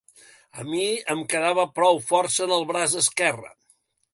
[0.61, 3.53] A mi, em quedava prou força en el braç esquerre